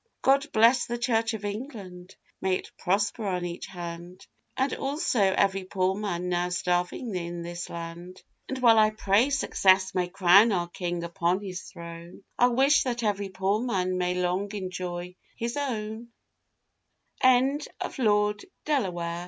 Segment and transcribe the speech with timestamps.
[0.23, 4.25] God bless the Church of England, may it prosper on each hand,
[4.57, 9.93] And also every poor man now starving in this land; And while I pray success
[9.93, 14.51] may crown our King upon his throne, I'll wish that every poor man may long
[14.55, 15.99] enjoy hi